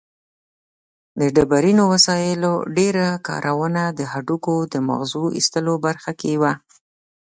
[1.17, 6.53] د ډبرینو وسایلو ډېره کارونه د هډوکو د مغزو ایستلو برخه کې وه.